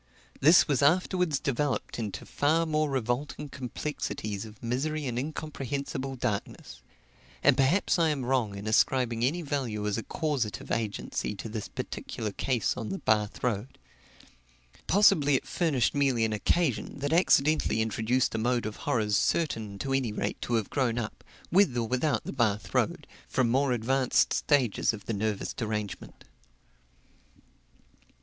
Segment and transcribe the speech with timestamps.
[0.39, 6.81] This was afterwards developed into far more revolting complexities of misery and incomprehensible darkness;
[7.43, 11.67] and perhaps I am wrong in ascribing any value as a causative agency to this
[11.67, 13.77] particular case on the Bath road
[14.87, 19.93] possibly it furnished merely an occasion that accidentally introduced a mode of horrors certain, to
[19.93, 24.33] any rate, to have grown up, with or without the Bath road, from more advanced
[24.33, 26.23] stages of the nervous derangement.